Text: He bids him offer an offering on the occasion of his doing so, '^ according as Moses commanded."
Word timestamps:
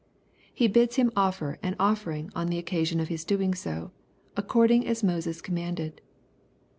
He 0.51 0.67
bids 0.67 0.95
him 0.95 1.11
offer 1.15 1.59
an 1.61 1.75
offering 1.79 2.31
on 2.33 2.47
the 2.47 2.57
occasion 2.57 2.99
of 2.99 3.07
his 3.09 3.23
doing 3.23 3.53
so, 3.53 3.69
'^ 4.31 4.31
according 4.35 4.87
as 4.87 5.03
Moses 5.03 5.43
commanded." 5.43 6.01